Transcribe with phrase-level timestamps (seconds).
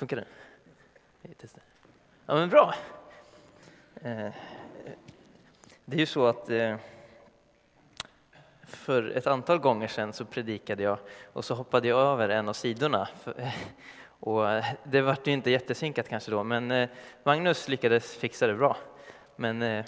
[0.00, 0.26] Funkar den?
[2.26, 2.74] Ja, men bra.
[3.94, 4.28] Eh,
[5.84, 6.76] det är ju så att eh,
[8.62, 10.98] för ett antal gånger sedan så predikade jag
[11.32, 13.08] och så hoppade jag över en av sidorna.
[14.20, 16.88] Och eh, det var ju inte jättesynkat kanske då, men
[17.22, 18.76] Magnus lyckades fixa det bra.
[19.36, 19.84] Men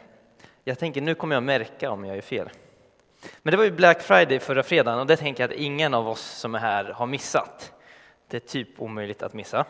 [0.64, 2.50] jag tänker nu kommer jag märka om jag är fel.
[3.42, 6.08] Men det var ju Black Friday förra fredagen och det tänker jag att ingen av
[6.08, 7.72] oss som är här har missat.
[8.28, 9.66] Det är typ omöjligt att missa.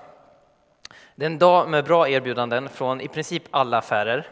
[1.14, 4.28] Det är en dag med bra erbjudanden från i princip alla affärer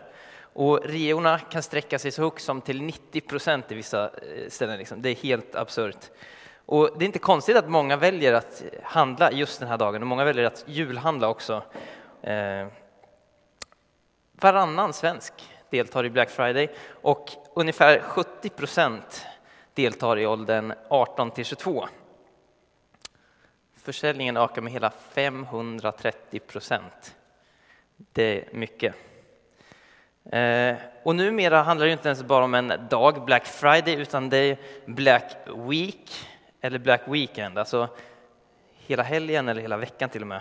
[0.52, 4.79] och reorna kan sträcka sig så högt som till 90 procent i vissa eh, ställen.
[4.79, 5.03] Liksom.
[5.03, 6.11] Det är helt absurt.
[6.66, 10.06] Och det är inte konstigt att många väljer att handla just den här dagen och
[10.06, 11.62] många väljer att julhandla också.
[12.23, 12.66] Eh,
[14.33, 15.33] varannan svensk
[15.70, 16.69] deltar i Black Friday
[17.03, 19.27] och ungefär 70 procent
[19.75, 21.89] deltar i åldern 18 till 22.
[23.83, 27.17] Försäljningen ökar med hela 530 procent.
[27.97, 28.95] Det är mycket.
[30.25, 34.36] Eh, och numera handlar det inte ens bara om en dag, Black Friday, utan det
[34.36, 36.27] är Black Week
[36.61, 37.89] eller Black Weekend, alltså
[38.86, 40.41] hela helgen eller hela veckan till och med.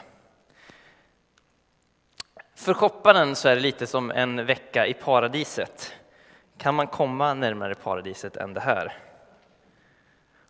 [2.56, 5.94] För shopparen så är det lite som en vecka i paradiset.
[6.58, 8.98] Kan man komma närmare paradiset än det här?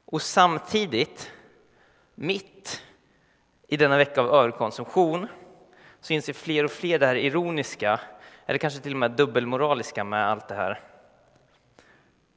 [0.06, 1.32] Och samtidigt,
[2.20, 2.84] mitt
[3.68, 5.28] i denna vecka av överkonsumtion,
[6.02, 8.00] så inser fler och fler det här ironiska,
[8.46, 10.82] eller kanske till och med dubbelmoraliska med allt det här.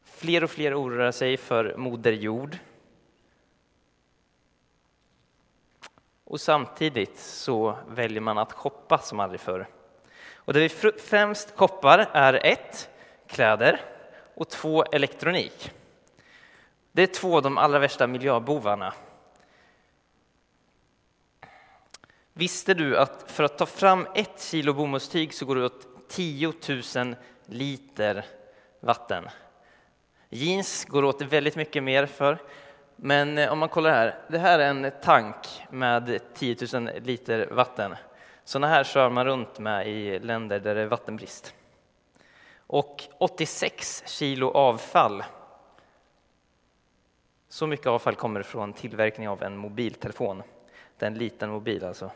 [0.05, 2.56] Fler och fler oroar sig för Moder Jord.
[6.24, 9.67] Och samtidigt så väljer man att shoppa som aldrig förr.
[10.34, 12.91] Och det vi främst shoppar är ett,
[13.27, 13.80] kläder
[14.34, 15.73] och två, elektronik.
[16.92, 18.95] Det är två av de allra värsta miljöbovarna.
[22.35, 26.53] Visste du att för att ta fram ett kilo bomullstyg så går det åt 10
[26.97, 27.17] 000
[27.47, 28.25] liter
[28.81, 29.29] vatten?
[30.29, 32.39] Jeans går åt väldigt mycket mer för.
[32.97, 35.37] Men eh, om man kollar här, det här är en tank
[35.70, 37.95] med 10 000 liter vatten.
[38.45, 41.55] Sådana här kör man runt med i länder där det är vattenbrist.
[42.57, 45.25] Och 86 kilo avfall.
[47.49, 50.43] Så mycket avfall kommer från tillverkning av en mobiltelefon.
[51.02, 52.11] Det är en liten mobil alltså.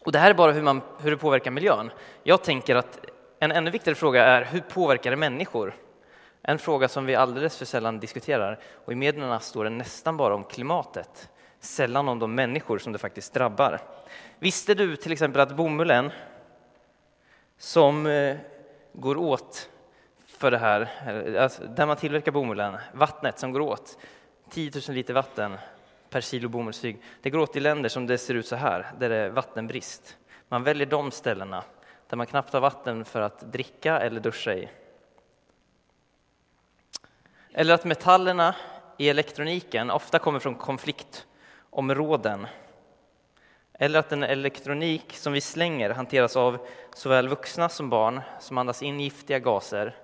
[0.00, 1.90] Och det här är bara hur, man, hur det påverkar miljön.
[2.22, 3.06] Jag tänker att
[3.38, 5.74] en ännu viktigare fråga är hur påverkar det människor?
[6.42, 10.34] En fråga som vi alldeles för sällan diskuterar och i medierna står det nästan bara
[10.34, 11.30] om klimatet,
[11.60, 13.80] sällan om de människor som det faktiskt drabbar.
[14.38, 16.10] Visste du till exempel att bomullen
[17.58, 18.36] som eh,
[18.92, 19.70] går åt
[20.26, 20.88] för det här,
[21.38, 23.98] alltså där man tillverkar bomullen, vattnet som går åt,
[24.50, 25.56] 10 000 liter vatten
[26.10, 29.08] per kilo bomullstyg, det går åt i länder som det ser ut så här, där
[29.08, 30.16] det är vattenbrist.
[30.48, 31.64] Man väljer de ställena
[32.08, 34.68] där man knappt har vatten för att dricka eller duscha i.
[37.52, 38.54] Eller att metallerna
[38.98, 42.46] i elektroniken ofta kommer från konfliktområden.
[43.72, 48.82] Eller att den elektronik som vi slänger hanteras av såväl vuxna som barn som andas
[48.82, 49.96] in giftiga gaser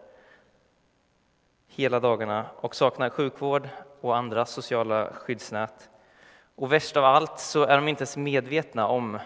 [1.66, 3.68] hela dagarna och saknar sjukvård
[4.00, 5.90] och andra sociala skyddsnät.
[6.56, 9.18] Och värst av allt så är de inte ens medvetna om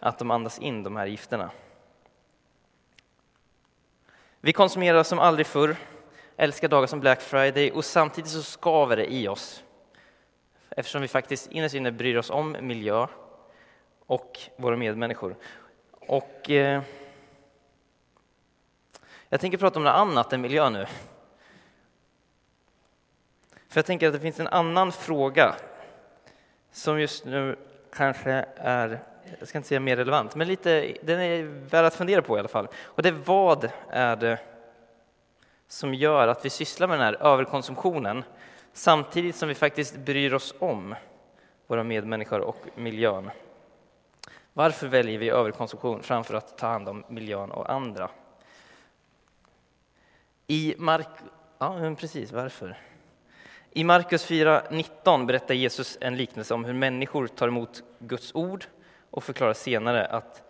[0.00, 1.50] att de andas in de här gifterna.
[4.40, 5.76] Vi konsumerar som aldrig förr
[6.36, 9.64] älskar dagar som Black Friday och samtidigt så skaver det i oss
[10.70, 13.06] eftersom vi faktiskt innerst inne bryr oss om miljö
[14.06, 15.36] och våra medmänniskor.
[15.90, 16.82] Och eh,
[19.28, 20.86] jag tänker prata om något annat än miljö nu.
[23.68, 25.54] För jag tänker att det finns en annan fråga
[26.72, 27.56] som just nu
[27.92, 29.00] kanske är,
[29.38, 32.38] jag ska inte säga mer relevant, men lite, den är värd att fundera på i
[32.38, 32.68] alla fall.
[32.84, 34.38] Och det är vad är det
[35.68, 38.24] som gör att vi sysslar med den här överkonsumtionen
[38.72, 40.94] samtidigt som vi faktiskt bryr oss om
[41.66, 43.30] våra medmänniskor och miljön.
[44.52, 48.10] Varför väljer vi överkonsumtion framför att ta hand om miljön och andra?
[50.46, 51.08] I Mark...
[51.58, 52.78] Ja, men precis, varför?
[53.74, 58.64] I Markus 4.19 berättar Jesus en liknelse om hur människor tar emot Guds ord
[59.10, 60.42] och förklarar senare att,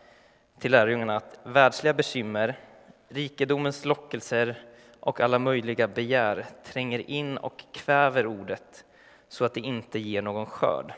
[0.59, 2.59] till lärjungarna att världsliga bekymmer,
[3.09, 4.63] rikedomens lockelser
[5.01, 8.85] och alla möjliga begär tränger in och kväver ordet
[9.29, 10.93] så att det inte ger någon skörd.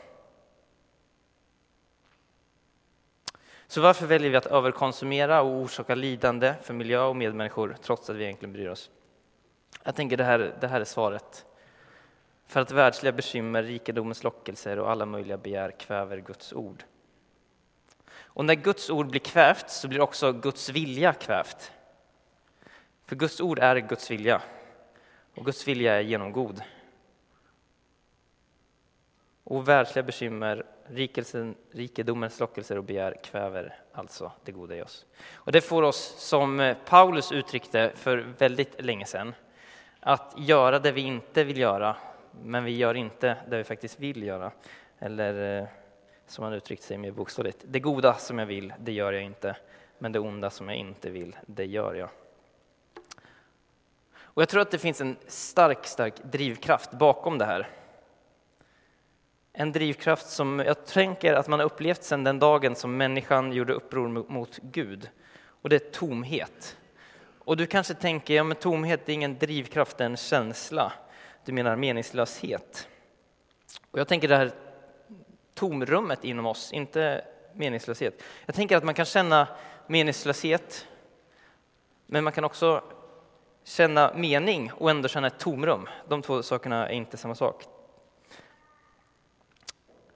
[3.67, 8.15] Så varför väljer vi att överkonsumera och orsaka lidande för miljö och medmänniskor trots att
[8.15, 8.89] vi egentligen bryr oss?
[9.83, 11.45] Jag tänker det här, det här är svaret.
[12.47, 16.83] För att världsliga bekymmer, rikedomens lockelser och alla möjliga begär kväver Guds ord.
[18.35, 21.71] Och när Guds ord blir kvävt så blir också Guds vilja kvävt.
[23.05, 24.41] För Guds ord är Guds vilja
[25.35, 26.61] och Guds vilja är genomgod.
[29.43, 35.05] Och världsliga bekymmer, rikelsen, rikedomens lockelser och begär kväver alltså det goda i oss.
[35.33, 39.35] Och det får oss, som Paulus uttryckte för väldigt länge sedan,
[39.99, 41.95] att göra det vi inte vill göra,
[42.43, 44.51] men vi gör inte det vi faktiskt vill göra.
[44.99, 45.67] Eller eh,
[46.27, 49.55] som han uttryckte sig mer bokstavligt, det goda som jag vill, det gör jag inte,
[49.97, 52.09] men det onda som jag inte vill, det gör jag.
[54.17, 57.67] Och jag tror att det finns en stark, stark drivkraft bakom det här.
[59.53, 63.73] En drivkraft som jag tänker att man har upplevt sedan den dagen som människan gjorde
[63.73, 65.09] uppror mot Gud.
[65.47, 66.77] Och det är tomhet.
[67.39, 70.93] Och du kanske tänker, ja men tomhet är ingen drivkraft, det är en känsla.
[71.45, 72.87] Du menar meningslöshet.
[73.91, 74.51] Och jag tänker det här
[75.53, 78.23] tomrummet inom oss, inte meningslöshet.
[78.45, 79.47] Jag tänker att man kan känna
[79.87, 80.87] meningslöshet,
[82.05, 82.83] men man kan också
[83.63, 85.87] känna mening och ändå känna ett tomrum.
[86.07, 87.63] De två sakerna är inte samma sak.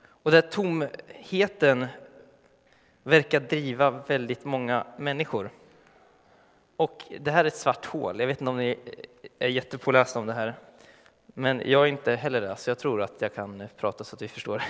[0.08, 1.88] Och den tomheten
[3.04, 5.50] verkar driva väldigt många människor.
[6.76, 8.20] Och det här är ett svart hål.
[8.20, 8.80] Jag vet inte om ni
[9.40, 10.56] är jättepålästa om det här.
[11.34, 14.16] Men jag är inte heller det, så jag tror att jag kan eh, prata så
[14.16, 14.64] att vi förstår.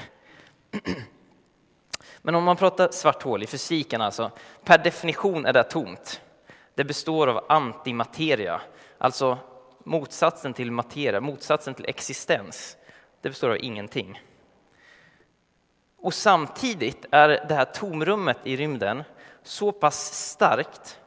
[2.21, 4.31] Men om man pratar svart hål i fysiken alltså,
[4.63, 6.21] per definition är det tomt.
[6.75, 8.61] Det består av antimateria,
[8.97, 9.37] alltså
[9.83, 12.77] motsatsen till materia, motsatsen till existens.
[13.21, 14.21] Det består av ingenting.
[15.97, 19.03] Och samtidigt är det här tomrummet i rymden
[19.43, 20.99] så pass starkt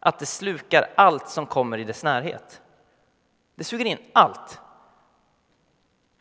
[0.00, 2.62] att det slukar allt som kommer i dess närhet.
[3.54, 4.60] Det suger in allt.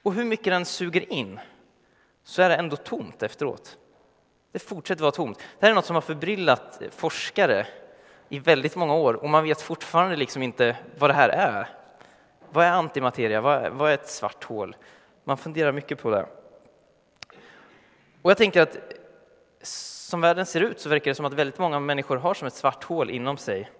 [0.07, 1.39] Och hur mycket den suger in
[2.24, 3.77] så är det ändå tomt efteråt.
[4.51, 5.38] Det fortsätter vara tomt.
[5.38, 7.68] Det här är något som har förbryllat forskare
[8.30, 11.69] i väldigt många år och man vet fortfarande liksom inte vad det här är.
[12.50, 13.42] Vad är antimateria?
[13.42, 14.75] Vad är ett svart hål?
[15.24, 16.27] Man funderar mycket på det.
[18.21, 18.77] Och jag tänker att
[19.62, 22.53] som världen ser ut så verkar det som att väldigt många människor har som ett
[22.53, 23.71] svart hål inom sig.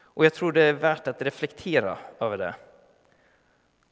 [0.00, 2.54] Och jag tror det är värt att reflektera över det.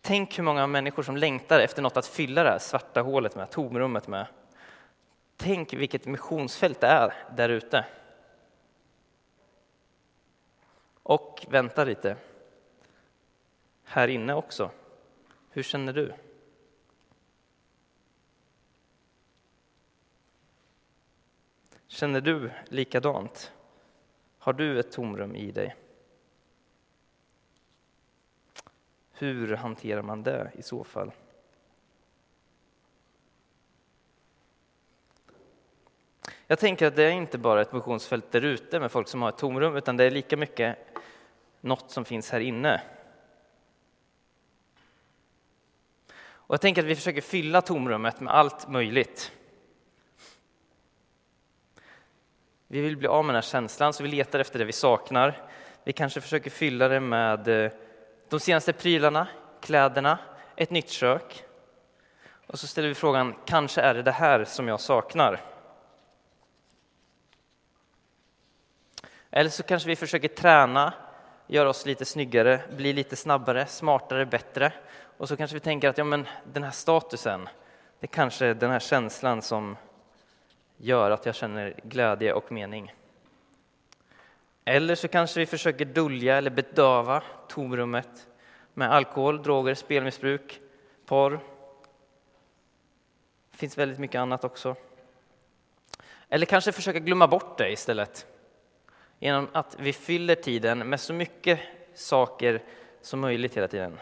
[0.06, 3.50] Tänk hur många människor som längtar efter något att fylla det här svarta hålet med,
[3.50, 4.26] tomrummet med.
[5.36, 7.84] Tänk vilket missionsfält det är där ute.
[11.02, 12.16] Och vänta lite.
[13.84, 14.70] Här inne också.
[15.50, 16.12] Hur känner du?
[21.86, 23.52] Känner du likadant?
[24.38, 25.76] Har du ett tomrum i dig?
[29.14, 31.12] Hur hanterar man det i så fall?
[36.46, 39.28] Jag tänker att det är inte bara ett motionsfält där ute med folk som har
[39.28, 40.78] ett tomrum, utan det är lika mycket
[41.60, 42.82] något som finns här inne.
[46.46, 49.32] Och jag tänker att vi försöker fylla tomrummet med allt möjligt.
[52.66, 55.48] Vi vill bli av med den här känslan, så vi letar efter det vi saknar.
[55.84, 57.72] Vi kanske försöker fylla det med eh,
[58.34, 59.26] de senaste prylarna,
[59.60, 60.18] kläderna,
[60.56, 61.44] ett nytt kök.
[62.46, 65.40] Och så ställer vi frågan, kanske är det det här som jag saknar?
[69.30, 70.92] Eller så kanske vi försöker träna,
[71.46, 74.72] göra oss lite snyggare, bli lite snabbare, smartare, bättre.
[75.18, 77.48] Och så kanske vi tänker att ja, men den här statusen,
[78.00, 79.76] det är kanske den här känslan som
[80.76, 82.94] gör att jag känner glädje och mening.
[84.64, 88.28] Eller så kanske vi försöker dölja eller bedöva tomrummet
[88.74, 90.60] med alkohol, droger, spelmissbruk,
[91.06, 91.40] porr.
[93.50, 94.76] Det finns väldigt mycket annat också.
[96.28, 98.26] Eller kanske försöka glömma bort det istället.
[99.18, 101.60] Genom att vi fyller tiden med så mycket
[101.94, 102.62] saker
[103.02, 103.98] som möjligt hela tiden.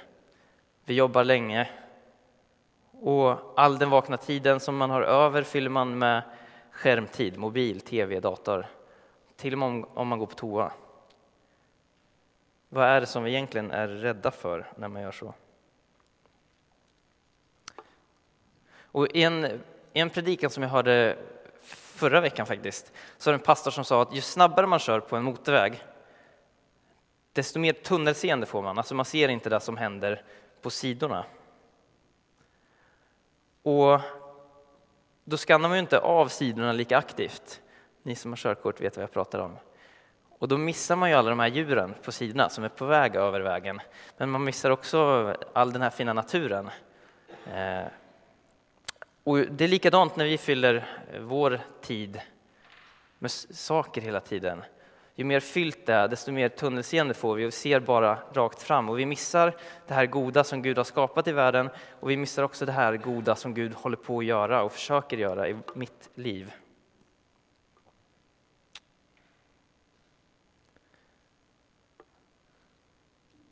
[0.85, 1.69] Vi jobbar länge
[2.91, 6.23] och all den vakna tiden som man har över fyller man med
[6.71, 8.67] skärmtid, mobil, tv, dator.
[9.43, 10.73] Till och med om man går på toa.
[12.69, 15.35] Vad är det som vi egentligen är rädda för när man gör så?
[18.75, 19.45] Och i en,
[19.93, 21.19] i en predikan som jag hörde
[21.63, 25.01] förra veckan faktiskt, så var det en pastor som sa att ju snabbare man kör
[25.01, 25.85] på en motorväg,
[27.33, 28.79] desto mer tunnelseende får man.
[28.79, 30.25] Alltså man ser inte det som händer
[30.61, 31.25] på sidorna.
[33.63, 34.01] Och
[35.25, 37.63] då skannar man ju inte av sidorna lika aktivt.
[38.03, 39.57] Ni som har körkort vet vad jag pratar om.
[40.39, 43.17] Och då missar man ju alla de här djuren på sidorna som är på väg
[43.17, 43.81] över vägen.
[44.17, 46.71] Men man missar också all den här fina naturen.
[47.55, 47.85] Eh,
[49.25, 50.75] och det är likadant när vi fyller
[51.13, 52.21] eh, vår tid
[53.19, 54.63] med saker hela tiden.
[55.15, 58.63] Ju mer fyllt det är, desto mer tunnelseende får vi och vi ser bara rakt
[58.63, 58.89] fram.
[58.89, 59.57] Och vi missar
[59.87, 62.97] det här goda som Gud har skapat i världen och vi missar också det här
[62.97, 66.53] goda som Gud håller på att göra och försöker göra i mitt liv.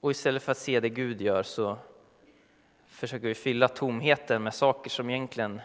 [0.01, 1.79] Och istället för att se det Gud gör så
[2.87, 5.61] försöker vi fylla tomheten med saker som egentligen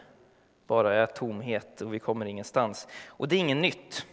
[0.67, 2.87] bara är tomhet och vi kommer ingenstans.
[3.07, 4.05] Och det är inget nytt.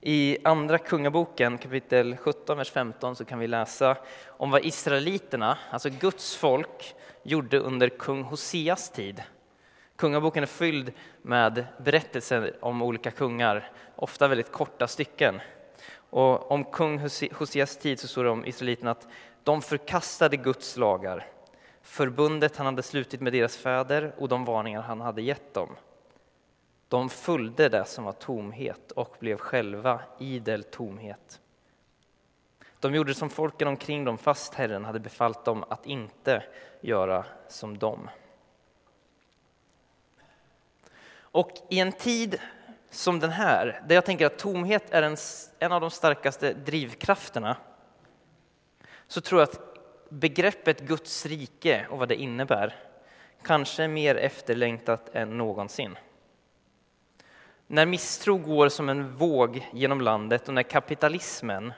[0.00, 5.90] I Andra Kungaboken kapitel 17, vers 15 så kan vi läsa om vad israeliterna, alltså
[5.90, 9.22] Guds folk, gjorde under kung Hoseas tid.
[9.96, 15.40] Kungaboken är fylld med berättelser om olika kungar, ofta väldigt korta stycken.
[16.14, 16.98] Och om kung
[17.32, 19.08] Hoseas tid så står det om israeliterna att
[19.42, 21.26] de förkastade Guds lagar,
[21.82, 25.68] förbundet han hade slutit med deras fäder och de varningar han hade gett dem.
[26.88, 31.40] De följde det som var tomhet och blev själva idel tomhet.
[32.80, 36.42] De gjorde som folken omkring dem fast Herren hade befallt dem att inte
[36.80, 38.10] göra som dem.
[41.16, 42.40] Och i en tid
[42.94, 45.16] som den här, där jag tänker att tomhet är en,
[45.58, 47.56] en av de starkaste drivkrafterna,
[49.06, 49.60] så tror jag att
[50.08, 52.74] begreppet Guds rike och vad det innebär
[53.42, 55.98] kanske är mer efterlängtat än någonsin.
[57.66, 61.72] När misstro går som en våg genom landet och när kapitalismen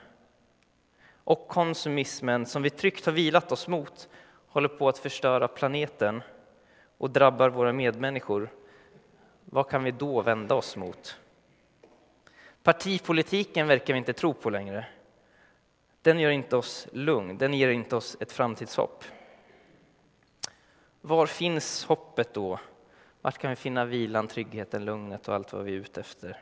[1.23, 4.09] och konsumismen som vi tryggt har vilat oss mot
[4.47, 6.21] håller på att förstöra planeten
[6.97, 8.49] och drabbar våra medmänniskor,
[9.49, 11.17] vad kan vi då vända oss mot?
[12.63, 14.85] Partipolitiken verkar vi inte tro på längre.
[16.01, 19.03] Den gör inte oss lugn, den ger inte oss ett framtidshopp.
[21.01, 22.59] Var finns hoppet då
[23.21, 26.37] vart kan vi finna vilan, tryggheten, lugnet och allt vad vi är ute efter?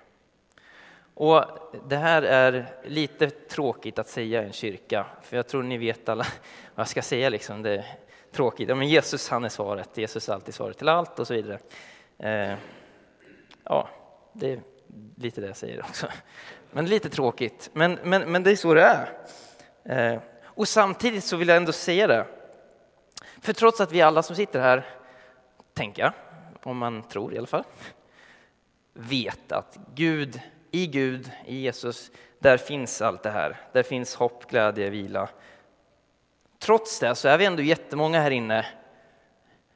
[1.14, 1.44] Och
[1.88, 6.10] det här är lite tråkigt att säga i en kyrka, för jag tror ni vet
[6.10, 6.24] alla
[6.76, 7.30] vad jag ska säga.
[7.30, 7.62] Liksom.
[7.62, 7.86] Det är
[8.32, 8.70] tråkigt.
[8.70, 11.60] Ja, men Jesus han är svaret, Jesus är alltid svaret till allt och så vidare.
[12.18, 12.58] Eh,
[13.66, 13.90] Ja,
[14.34, 14.60] det är
[15.16, 16.08] lite det jag säger också.
[16.72, 19.10] Men lite tråkigt, men, men, men det är så det är.
[19.84, 22.26] Eh, och samtidigt så vill jag ändå säga det.
[23.42, 24.86] För trots att vi alla som sitter här,
[25.74, 26.14] tänker jag,
[26.64, 27.64] om man tror i alla fall,
[28.94, 30.42] vet att Gud,
[30.72, 33.58] i Gud, i Jesus, där finns allt det här.
[33.72, 35.30] Där finns hopp, glädje, vila.
[36.60, 38.66] Trots det så är vi ändå jättemånga här inne,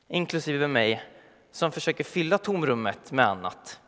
[0.07, 1.03] inklusive mig,
[1.51, 3.79] som försöker fylla tomrummet med annat.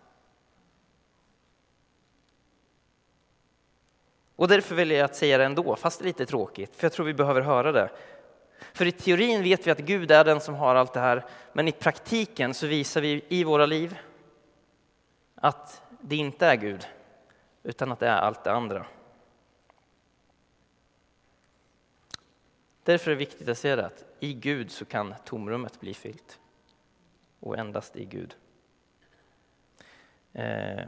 [4.35, 7.13] Och därför väljer jag att säga det ändå, fast lite tråkigt, för jag tror vi
[7.13, 7.89] behöver höra det.
[8.73, 11.67] För i teorin vet vi att Gud är den som har allt det här, men
[11.67, 13.97] i praktiken så visar vi i våra liv
[15.35, 16.87] att det inte är Gud,
[17.63, 18.85] utan att det är allt det andra.
[22.83, 26.39] Därför är det viktigt att se det, att i Gud så kan tomrummet bli fyllt.
[27.41, 28.35] Och endast i Gud.
[30.33, 30.83] Eh,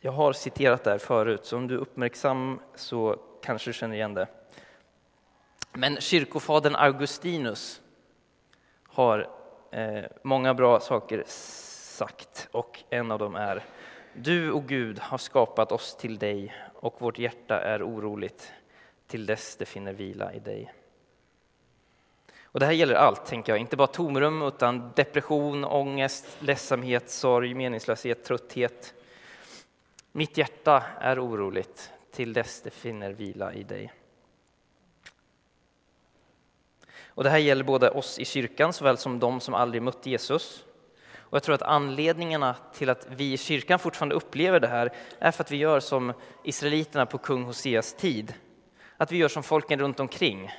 [0.00, 3.94] jag har citerat det här förut, så om du är uppmärksam så kanske du känner
[3.94, 4.26] igen det.
[5.72, 7.82] Men kyrkofadern Augustinus
[8.88, 9.28] har
[9.70, 13.64] eh, många bra saker sagt och en av dem är
[14.14, 18.52] Du och Gud har skapat oss till dig och vårt hjärta är oroligt
[19.06, 20.72] till dess det finner vila i dig.
[22.54, 27.54] Och det här gäller allt, tänker jag, inte bara tomrum utan depression, ångest, ledsamhet, sorg,
[27.54, 28.94] meningslöshet, trötthet.
[30.12, 33.92] Mitt hjärta är oroligt till dess det finner vila i dig.
[37.06, 40.64] Och det här gäller både oss i kyrkan såväl som de som aldrig mött Jesus.
[41.14, 45.30] Och jag tror att anledningarna till att vi i kyrkan fortfarande upplever det här är
[45.30, 46.12] för att vi gör som
[46.44, 48.34] israeliterna på kung Hoseas tid.
[48.96, 50.50] Att vi gör som folken runt omkring.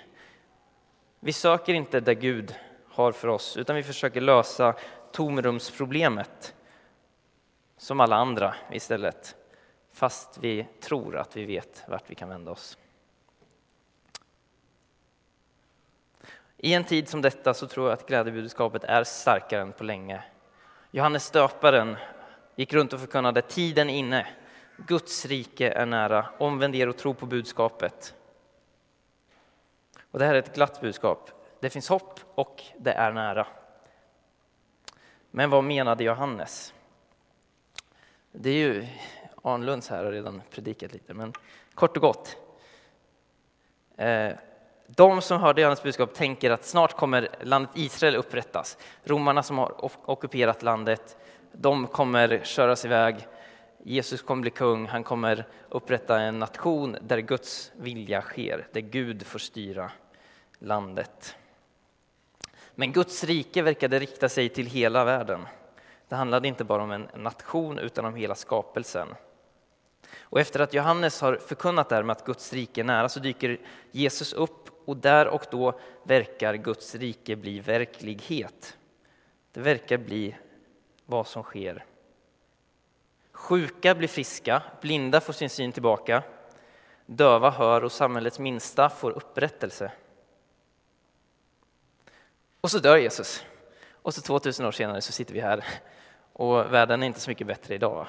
[1.26, 2.56] Vi söker inte det Gud
[2.88, 4.76] har för oss, utan vi försöker lösa
[5.12, 6.56] tomrumsproblemet
[7.78, 9.36] som alla andra istället,
[9.94, 12.78] fast vi tror att vi vet vart vi kan vända oss.
[16.58, 20.24] I en tid som detta så tror jag att glädjebudskapet är starkare än på länge.
[20.92, 21.98] Johannes döparen
[22.56, 24.28] gick runt och förkunnade tiden inne,
[24.78, 28.15] Guds rike är nära, omvänd er och tro på budskapet.
[30.16, 31.32] Och det här är ett glatt budskap.
[31.60, 33.48] Det finns hopp och det är nära.
[35.32, 36.74] Men vad menade Johannes?
[38.32, 38.88] Det är ju
[39.42, 41.34] Arnlunds här har redan predikat lite, men
[41.74, 42.38] kort och gott.
[43.98, 44.32] Eh,
[44.88, 48.78] de som hörde Johannes budskap tänker att snart kommer landet Israel upprättas.
[49.04, 51.18] Romarna som har ockuperat landet,
[51.52, 53.28] de kommer köras iväg.
[53.84, 59.26] Jesus kommer bli kung, han kommer upprätta en nation där Guds vilja sker, där Gud
[59.26, 59.92] får styra
[60.66, 61.36] landet.
[62.76, 65.46] Men Guds rike verkade rikta sig till hela världen.
[66.08, 69.08] Det handlade inte bara om en nation utan om hela skapelsen.
[70.18, 73.20] Och efter att Johannes har förkunnat det här med att Guds rike är nära så
[73.20, 73.60] dyker
[73.92, 78.78] Jesus upp och där och då verkar Guds rike bli verklighet.
[79.52, 80.36] Det verkar bli
[81.06, 81.86] vad som sker.
[83.32, 86.24] Sjuka blir friska, blinda får sin syn tillbaka,
[87.06, 89.92] döva hör och samhällets minsta får upprättelse.
[92.66, 93.46] Och så dör Jesus.
[94.02, 95.66] Och så 2000 år senare så sitter vi här
[96.34, 98.08] och världen är inte så mycket bättre idag.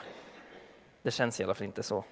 [1.03, 2.05] Det känns i alla fall inte så.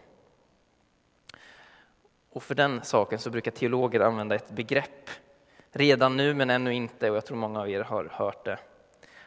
[2.30, 5.10] Och för den saken så brukar teologer använda ett begrepp
[5.70, 8.58] redan nu men ännu inte och jag tror många av er har hört det.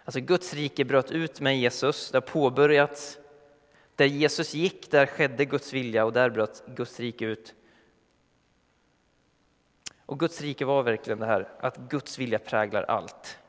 [0.03, 3.17] Alltså Guds rike bröt ut med Jesus, det har påbörjats.
[3.95, 7.55] Där Jesus gick, där skedde Guds vilja och där bröt Guds rike ut.
[10.07, 13.39] Och Guds rike var verkligen det här att Guds vilja präglar allt.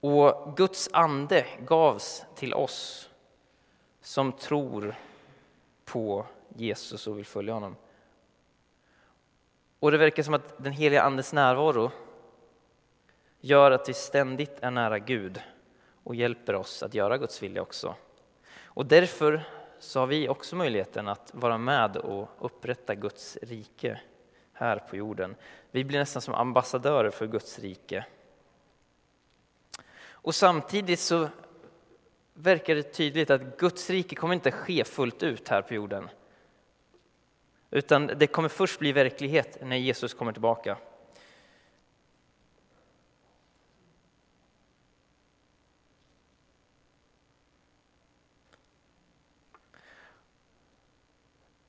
[0.00, 3.10] Och Guds ande gavs till oss
[4.00, 4.94] som tror
[5.84, 6.26] på
[6.56, 7.76] Jesus och vill följa honom.
[9.78, 11.90] Och det verkar som att den heliga Andes närvaro
[13.40, 15.42] gör att vi ständigt är nära Gud
[16.04, 17.94] och hjälper oss att göra Guds vilja också.
[18.64, 19.44] Och därför
[19.78, 24.00] så har vi också möjligheten att vara med och upprätta Guds rike
[24.52, 25.34] här på jorden.
[25.70, 28.04] Vi blir nästan som ambassadörer för Guds rike.
[30.10, 31.28] Och samtidigt så
[32.34, 36.08] verkar det tydligt att Guds rike kommer inte ske fullt ut här på jorden.
[37.70, 40.76] Utan det kommer först bli verklighet när Jesus kommer tillbaka.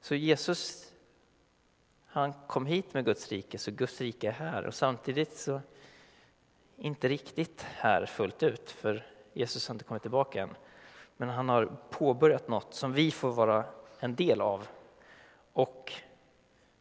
[0.10, 0.91] Så Jesus,
[2.06, 4.65] han kom hit med Guds rike, så Guds rike är här.
[4.65, 5.62] Och samtidigt så
[6.78, 10.50] inte riktigt här fullt ut, för Jesus har inte kommit tillbaka än.
[11.17, 13.63] Men han har påbörjat något som vi får vara
[14.00, 14.67] en del av.
[15.54, 15.93] Och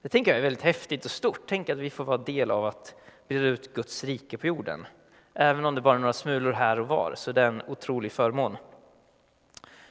[0.03, 1.41] det tänker jag är väldigt häftigt och stort.
[1.47, 2.95] Tänk att vi får vara del av att
[3.29, 4.87] breda ut Guds rike på jorden.
[5.35, 8.13] Även om det bara är några smulor här och var, så det är en otrolig
[8.13, 8.57] förmån.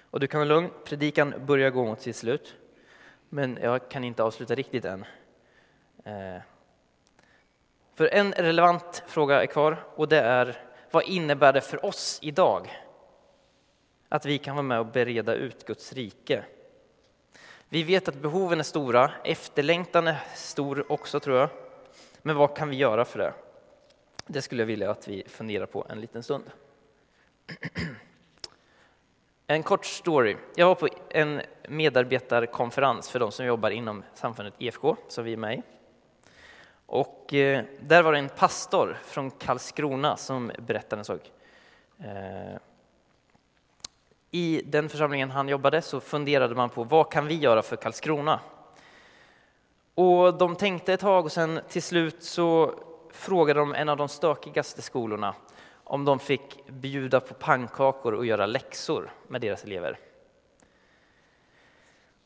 [0.01, 2.55] Och du kan vara lugn, predikan börjar gå mot sitt slut.
[3.29, 5.05] Men jag kan inte avsluta riktigt än.
[6.03, 6.41] Eh,
[7.95, 10.61] för en relevant fråga är kvar och det är
[10.91, 12.83] vad innebär det för oss idag
[14.09, 16.43] att vi kan vara med och bereda ut Guds rike?
[17.69, 21.49] Vi vet att behoven är stora, efterlängtan är stor också tror jag.
[22.21, 23.33] Men vad kan vi göra för det?
[24.27, 26.43] Det skulle jag vilja att vi funderar på en liten stund.
[29.49, 30.35] En kort story.
[30.55, 35.37] Jag var på en medarbetarkonferens för de som jobbar inom samfundet EFK, som vi är
[35.37, 35.63] med i.
[36.85, 41.31] Och eh, där var det en pastor från Karlskrona som berättade en sak.
[41.99, 42.57] Eh,
[44.31, 48.39] I den församlingen han jobbade så funderade man på vad kan vi göra för Karlskrona?
[49.95, 52.73] Och de tänkte ett tag och sen till slut så
[53.11, 55.35] frågade de en av de stökigaste skolorna
[55.89, 59.99] om de fick bjuda på pannkakor och göra läxor med deras elever.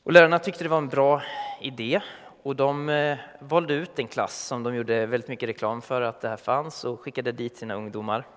[0.04, 1.22] Och lärarna tyckte det var en bra
[1.62, 2.02] idé
[2.44, 6.22] och de eh, valde ut en klass som de gjorde väldigt mycket reklam för att
[6.22, 8.28] det här fanns och skickade dit sina ungdomar.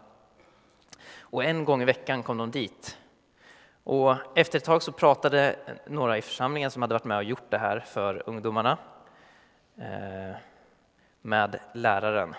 [1.18, 2.98] Och en gång i veckan kom de dit.
[3.84, 5.56] Och efter ett tag så pratade
[5.86, 8.78] några i församlingen som hade varit med och gjort det här för ungdomarna
[9.78, 10.36] eh,
[11.22, 12.34] med läraren.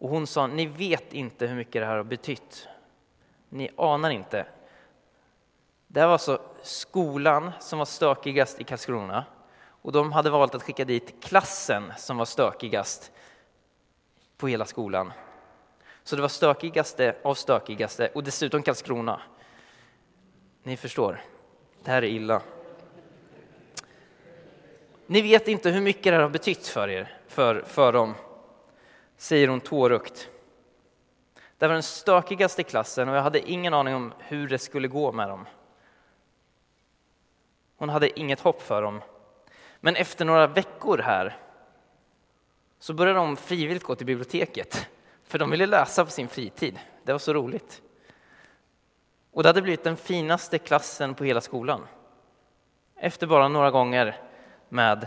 [0.00, 2.68] Och hon sa, ni vet inte hur mycket det här har betytt.
[3.48, 4.46] Ni anar inte.
[5.86, 9.24] Det här var alltså skolan som var stökigast i Karlskrona
[9.82, 13.12] och de hade valt att skicka dit klassen som var stökigast
[14.36, 15.12] på hela skolan.
[16.02, 19.20] Så det var stökigaste av stökigaste och dessutom Karlskrona.
[20.62, 21.20] Ni förstår,
[21.84, 22.42] det här är illa.
[25.06, 28.14] Ni vet inte hur mycket det här har betytt för er, för, för dem
[29.18, 30.28] säger hon tårögt.
[31.58, 35.12] Det var den stökigaste klassen och jag hade ingen aning om hur det skulle gå
[35.12, 35.46] med dem.
[37.76, 39.00] Hon hade inget hopp för dem.
[39.80, 41.36] Men efter några veckor här
[42.78, 44.88] så började de frivilligt gå till biblioteket
[45.24, 46.78] för de ville läsa på sin fritid.
[47.02, 47.82] Det var så roligt.
[49.32, 51.86] Och det hade blivit den finaste klassen på hela skolan.
[52.96, 54.20] Efter bara några gånger
[54.68, 55.06] med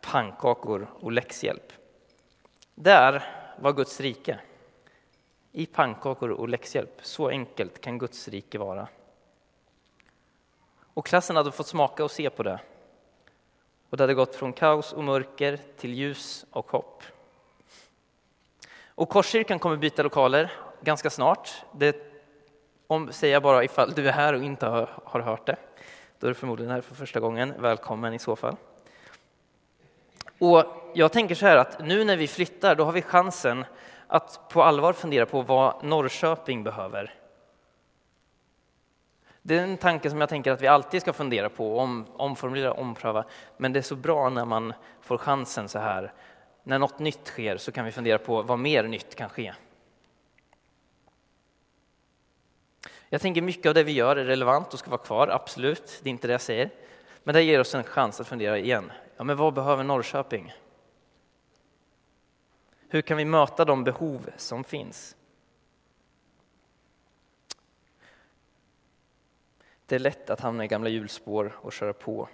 [0.00, 1.72] pannkakor och läxhjälp.
[2.74, 4.40] Där var Guds rike.
[5.52, 7.00] I pannkakor och läxhjälp.
[7.02, 8.88] Så enkelt kan Guds rike vara.
[10.94, 12.60] Och klassen hade fått smaka och se på det.
[13.90, 17.02] Och det hade gått från kaos och mörker till ljus och hopp.
[18.86, 21.64] Och Korskyrkan kommer byta lokaler ganska snart.
[21.72, 22.10] Det
[22.86, 25.56] om, säger jag bara ifall du är här och inte har, har hört det.
[26.18, 27.54] Då är du förmodligen här för första gången.
[27.58, 28.56] Välkommen i så fall.
[30.38, 33.64] Och jag tänker så här att nu när vi flyttar, då har vi chansen
[34.06, 37.14] att på allvar fundera på vad Norrköping behöver.
[39.42, 42.72] Det är en tanke som jag tänker att vi alltid ska fundera på, om, omformulera,
[42.72, 43.24] ompröva.
[43.56, 46.12] Men det är så bra när man får chansen så här.
[46.62, 49.54] När något nytt sker så kan vi fundera på vad mer nytt kan ske.
[53.08, 56.00] Jag tänker mycket av det vi gör är relevant och ska vara kvar, absolut.
[56.02, 56.70] Det är inte det jag säger.
[57.24, 58.92] Men det ger oss en chans att fundera igen.
[59.16, 60.52] Ja, men vad behöver Norrköping?
[62.92, 65.16] Hur kan vi möta de behov som finns?
[69.86, 72.28] Det är lätt att hamna i gamla hjulspår och köra på.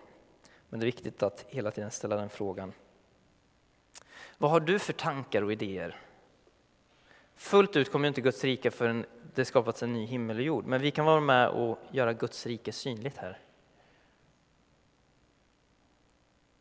[0.69, 2.73] Men det är viktigt att hela tiden ställa den frågan.
[4.39, 5.97] Vad har du för tankar och idéer?
[7.35, 10.67] Fullt ut kommer inte Guds rike förrän det skapats en ny himmel och jord.
[10.67, 13.39] Men vi kan vara med och göra Guds rike synligt här.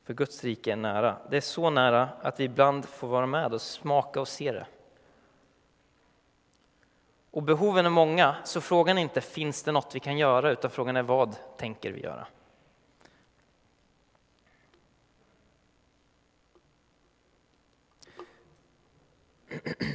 [0.06, 1.18] För Guds rike är nära.
[1.30, 4.68] Det är så nära att vi ibland får vara med och smaka och se det.
[7.32, 10.72] Och behoven är många, så frågan är inte finns det något vi kan göra, utan
[10.72, 12.28] frågan är vad tänker vi göra?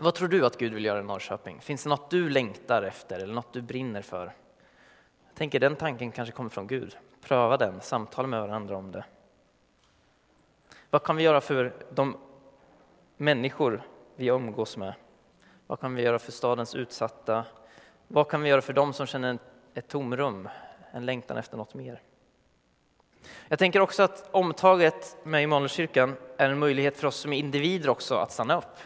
[0.00, 1.60] Vad tror du att Gud vill göra i Norrköping?
[1.60, 4.24] Finns det något du längtar efter eller något du brinner för?
[5.26, 6.96] Jag tänker den tanken kanske kommer från Gud.
[7.30, 9.04] Pröva den, samtala med varandra om det.
[10.90, 12.16] Vad kan vi göra för de
[13.16, 13.82] människor
[14.16, 14.94] vi umgås med?
[15.66, 17.44] Vad kan vi göra för stadens utsatta?
[18.08, 19.38] Vad kan vi göra för dem som känner
[19.74, 20.48] ett tomrum,
[20.92, 22.02] en längtan efter något mer?
[23.48, 28.14] Jag tänker också att omtaget med Immanuelskyrkan är en möjlighet för oss som individer också
[28.14, 28.78] att stanna upp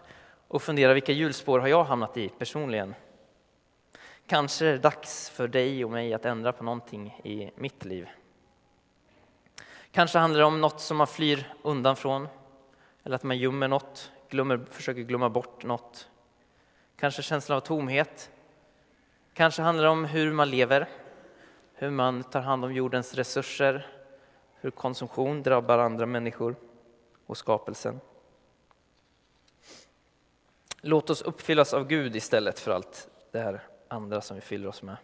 [0.48, 2.94] och fundera vilka hjulspår har jag hamnat i personligen?
[4.26, 8.08] Kanske är det dags för dig och mig att ändra på någonting i mitt liv.
[9.94, 12.28] Kanske handlar det om något som man flyr undan från,
[13.02, 16.08] eller att man gömmer något, glömmer, försöker glömma bort något.
[16.96, 18.30] Kanske känslan av tomhet.
[19.34, 20.88] Kanske handlar det om hur man lever,
[21.74, 23.86] hur man tar hand om jordens resurser,
[24.60, 26.56] hur konsumtion drabbar andra människor
[27.26, 28.00] och skapelsen.
[30.80, 34.82] Låt oss uppfyllas av Gud istället för allt det här andra som vi fyller oss
[34.82, 34.96] med.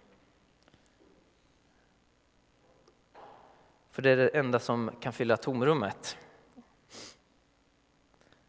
[3.90, 6.16] För det är det enda som kan fylla tomrummet.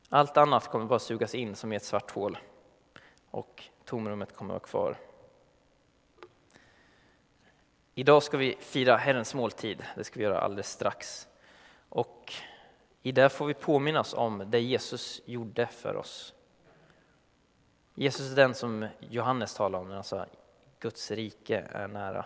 [0.09, 2.37] Allt annat kommer bara sugas in som i ett svart hål
[3.31, 4.97] och tomrummet kommer vara kvar.
[7.95, 11.27] Idag ska vi fira Herrens måltid, det ska vi göra alldeles strax.
[11.89, 12.33] Och
[13.01, 16.33] i det får vi påminnas om det Jesus gjorde för oss.
[17.95, 20.25] Jesus är den som Johannes talar om när han sa
[20.79, 22.25] Guds rike är nära.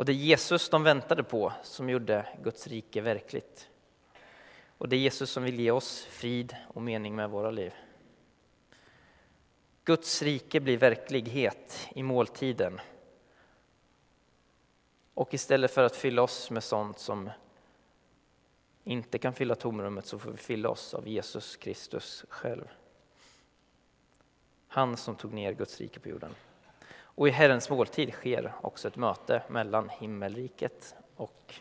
[0.00, 3.68] Och det är Jesus de väntade på som gjorde Guds rike verkligt.
[4.78, 7.74] Och det är Jesus som vill ge oss frid och mening med våra liv.
[9.84, 12.80] Guds rike blir verklighet i måltiden.
[15.14, 17.30] Och istället för att fylla oss med sånt som
[18.84, 22.68] inte kan fylla tomrummet så får vi fylla oss av Jesus Kristus själv.
[24.68, 26.34] Han som tog ner Guds rike på jorden.
[27.20, 31.54] Och i Herrens måltid sker också ett möte mellan himmelriket och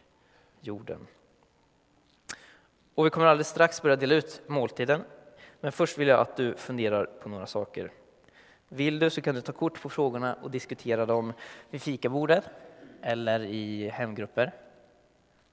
[0.62, 1.08] jorden.
[2.96, 5.04] Och vi kommer alldeles strax börja dela ut måltiden.
[5.60, 7.92] Men först vill jag att du funderar på några saker.
[8.70, 11.34] Vill du så kan du ta kort på frågorna och diskutera dem
[11.70, 12.50] vid fikabordet
[13.02, 14.54] eller i hemgrupper.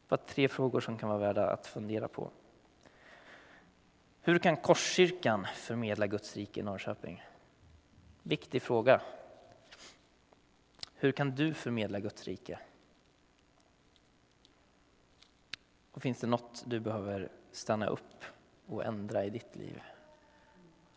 [0.08, 2.30] Bara tre frågor som kan vara värda att fundera på.
[4.20, 7.22] Hur kan Korskyrkan förmedla Guds rike i Norrköping?
[8.22, 9.00] Viktig fråga.
[10.98, 12.58] Hur kan du förmedla Guds rike?
[15.92, 18.24] Och finns det något du behöver stanna upp
[18.66, 19.82] och ändra i ditt liv?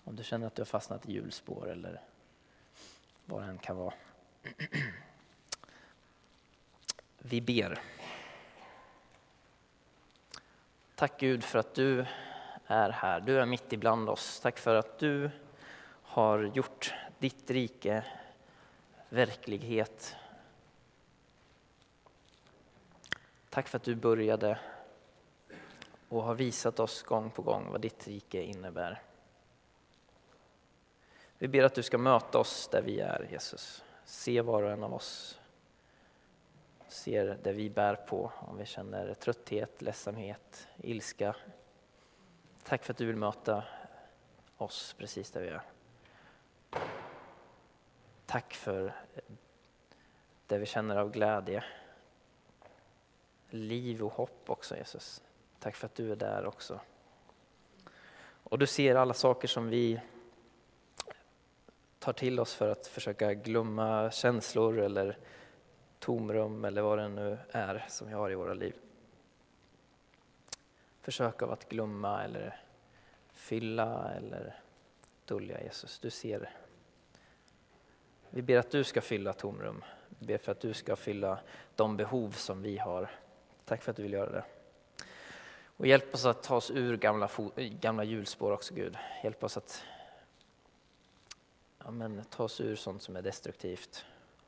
[0.04, 2.02] Om du känner att du har fastnat i hjulspår eller
[3.26, 3.94] vad det än kan vara.
[7.18, 7.80] Vi ber.
[10.96, 12.06] Tack Gud för att du
[12.66, 13.20] är här.
[13.20, 14.40] Du är mitt ibland oss.
[14.40, 15.32] Tack för att du
[16.02, 18.06] har gjort ditt rike
[19.10, 20.16] verklighet.
[23.50, 24.60] Tack för att du började
[26.10, 29.02] och har visat oss gång på gång vad ditt rike innebär.
[31.38, 33.84] Vi ber att du ska möta oss där vi är, Jesus.
[34.06, 35.40] Se var och en av oss.
[36.88, 41.36] Se det vi bär på, om vi känner trötthet, ledsamhet, ilska.
[42.64, 43.64] Tack för att du vill möta
[44.58, 45.62] oss precis där vi är.
[48.30, 48.94] Tack för
[50.48, 51.64] det vi känner av glädje,
[53.50, 55.24] liv och hopp också Jesus.
[55.60, 56.80] Tack för att du är där också.
[58.44, 60.02] Och du ser alla saker som vi
[62.00, 65.18] tar till oss för att försöka glömma känslor eller
[66.00, 68.76] tomrum eller vad det nu är som vi har i våra liv.
[71.02, 72.60] Försök av att glömma eller
[73.34, 74.60] fylla eller
[75.26, 76.00] dölja Jesus.
[76.00, 76.50] Du ser.
[78.30, 79.84] Vi ber att du ska fylla tomrum.
[80.10, 81.40] Vi ber för att du ska fylla
[81.76, 83.10] de behov som vi har.
[83.66, 84.44] Tack för att du vill göra det.
[85.78, 88.98] Och hjälp oss att ta oss ur gamla, gamla hjulspår också Gud.
[89.24, 89.84] Hjälp oss att
[91.84, 94.06] ja, men, ta oss ur sånt som är destruktivt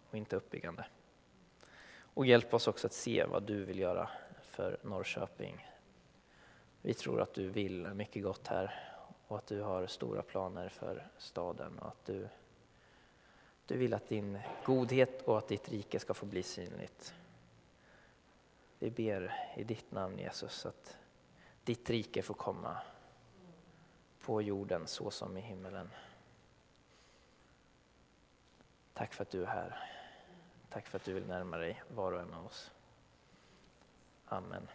[0.10, 0.86] och inte uppbyggande.
[2.14, 4.10] Och hjälp oss också att se vad du vill göra
[4.42, 5.68] för Norrköping.
[6.82, 8.92] Vi tror att du vill mycket gott här
[9.28, 12.28] och att du har stora planer för staden och att du,
[13.66, 17.14] du vill att din godhet och att ditt rike ska få bli synligt.
[18.80, 20.98] Vi ber i ditt namn Jesus att
[21.64, 22.78] ditt rike får komma
[24.22, 25.90] på jorden så som i himmelen.
[28.94, 29.90] Tack för att du är här.
[30.70, 32.72] Tack för att du vill närma dig var och en av oss.
[34.26, 34.68] Amen.